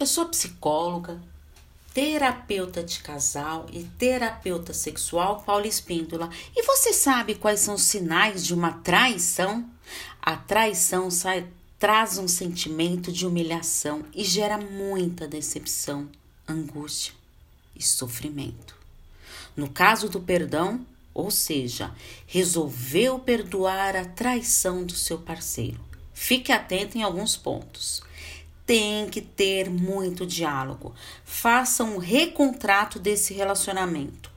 [0.00, 1.20] Eu sou psicóloga,
[1.92, 6.30] terapeuta de casal e terapeuta sexual Paula Espíndola.
[6.54, 9.68] E você sabe quais são os sinais de uma traição?
[10.22, 11.48] A traição sai,
[11.80, 16.08] traz um sentimento de humilhação e gera muita decepção,
[16.46, 17.12] angústia
[17.74, 18.76] e sofrimento.
[19.56, 21.92] No caso do perdão, ou seja,
[22.24, 25.80] resolveu perdoar a traição do seu parceiro.
[26.14, 28.06] Fique atento em alguns pontos
[28.68, 30.94] tem que ter muito diálogo.
[31.24, 34.30] Faça um recontrato desse relacionamento.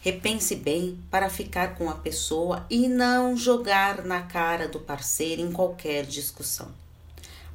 [0.00, 5.52] Repense bem para ficar com a pessoa e não jogar na cara do parceiro em
[5.52, 6.74] qualquer discussão.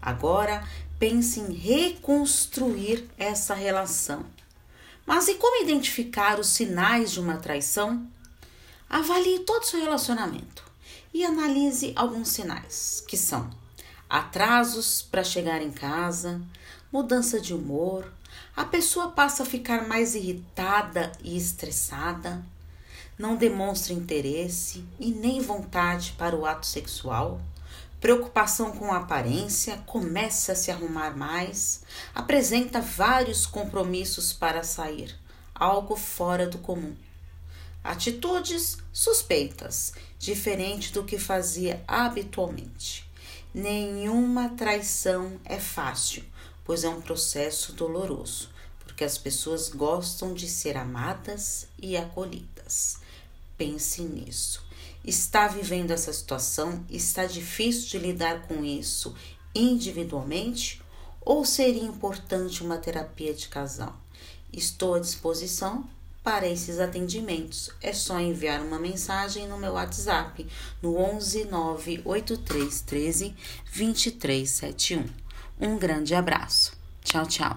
[0.02, 0.66] Agora,
[0.98, 4.26] pense em reconstruir essa relação.
[5.06, 8.08] Mas e como identificar os sinais de uma traição?
[8.90, 10.64] Avalie todo o seu relacionamento
[11.14, 13.50] e analise alguns sinais, que são
[14.10, 16.42] atrasos para chegar em casa,
[16.92, 18.12] mudança de humor,
[18.56, 22.44] a pessoa passa a ficar mais irritada e estressada,
[23.18, 27.42] não demonstra interesse e nem vontade para o ato sexual,
[28.00, 31.84] preocupação com a aparência, começa a se arrumar mais,
[32.14, 35.16] apresenta vários compromissos para sair,
[35.54, 36.96] algo fora do comum.
[37.84, 43.07] Atitudes suspeitas, diferente do que fazia habitualmente.
[43.54, 46.24] Nenhuma traição é fácil,
[46.64, 52.98] pois é um processo doloroso, porque as pessoas gostam de ser amadas e acolhidas.
[53.58, 54.66] Pense nisso.
[55.04, 56.86] Está vivendo essa situação?
[56.90, 59.16] Está difícil de lidar com isso
[59.56, 60.82] individualmente?
[61.22, 63.98] Ou seria importante uma terapia de casal?
[64.52, 65.90] Estou à disposição
[66.28, 70.46] para esses atendimentos, é só enviar uma mensagem no meu WhatsApp
[70.82, 73.36] no 11 983 13
[73.74, 75.06] 2371.
[75.58, 76.74] Um grande abraço.
[77.02, 77.56] Tchau, tchau.